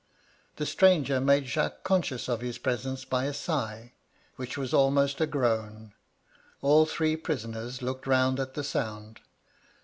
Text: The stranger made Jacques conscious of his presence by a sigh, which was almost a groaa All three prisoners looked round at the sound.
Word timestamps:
The 0.55 0.65
stranger 0.65 1.21
made 1.21 1.45
Jacques 1.45 1.83
conscious 1.83 2.27
of 2.27 2.41
his 2.41 2.57
presence 2.57 3.05
by 3.05 3.25
a 3.25 3.33
sigh, 3.35 3.93
which 4.35 4.57
was 4.57 4.73
almost 4.73 5.21
a 5.21 5.27
groaa 5.27 5.91
All 6.63 6.87
three 6.87 7.15
prisoners 7.15 7.83
looked 7.83 8.07
round 8.07 8.39
at 8.39 8.55
the 8.55 8.63
sound. 8.63 9.19